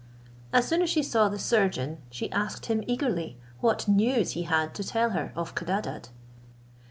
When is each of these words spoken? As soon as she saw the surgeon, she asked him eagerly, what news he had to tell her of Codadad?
As 0.51 0.67
soon 0.67 0.81
as 0.81 0.89
she 0.89 1.03
saw 1.03 1.29
the 1.29 1.37
surgeon, 1.37 1.99
she 2.09 2.31
asked 2.31 2.65
him 2.65 2.83
eagerly, 2.87 3.37
what 3.59 3.87
news 3.87 4.31
he 4.31 4.41
had 4.49 4.73
to 4.73 4.83
tell 4.83 5.11
her 5.11 5.31
of 5.35 5.53
Codadad? 5.53 6.09